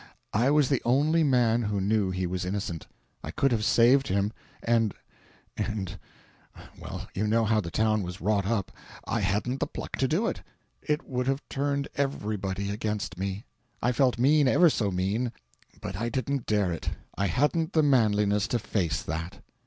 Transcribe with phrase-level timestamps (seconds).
[0.33, 2.87] I was the only man who knew he was innocent.
[3.23, 4.95] I could have saved him, and
[5.55, 5.99] and
[6.75, 8.71] well, you know how the town was wrought up
[9.05, 10.41] I hadn't the pluck to do it.
[10.81, 13.45] It would have turned everybody against me.
[13.79, 15.33] I felt mean, ever so mean;
[15.81, 16.79] but I didn't dare;
[17.15, 19.39] I hadn't the manliness to face that."